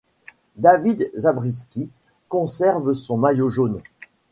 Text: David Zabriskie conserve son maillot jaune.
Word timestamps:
David 0.55 1.11
Zabriskie 1.15 1.91
conserve 2.27 2.93
son 2.95 3.17
maillot 3.17 3.51
jaune. 3.51 3.83